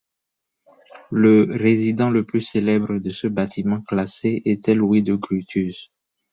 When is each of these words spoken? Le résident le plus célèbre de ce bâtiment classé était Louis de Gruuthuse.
Le 1.11 1.45
résident 1.47 2.09
le 2.09 2.25
plus 2.25 2.41
célèbre 2.41 2.97
de 2.97 3.11
ce 3.11 3.27
bâtiment 3.27 3.83
classé 3.83 4.41
était 4.45 4.73
Louis 4.73 5.03
de 5.03 5.13
Gruuthuse. 5.13 5.91